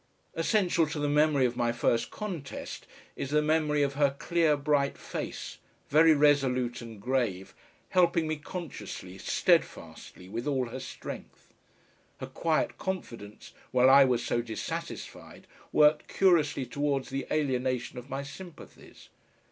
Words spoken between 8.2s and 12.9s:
me consciously, steadfastly, with all her strength. Her quiet